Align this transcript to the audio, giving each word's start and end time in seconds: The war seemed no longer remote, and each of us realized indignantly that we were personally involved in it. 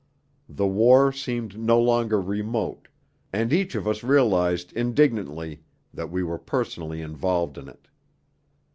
The 0.49 0.65
war 0.65 1.11
seemed 1.11 1.59
no 1.59 1.79
longer 1.79 2.19
remote, 2.19 2.87
and 3.31 3.53
each 3.53 3.75
of 3.75 3.87
us 3.87 4.01
realized 4.03 4.73
indignantly 4.73 5.61
that 5.93 6.09
we 6.09 6.23
were 6.23 6.39
personally 6.39 7.03
involved 7.03 7.55
in 7.55 7.67
it. 7.69 7.87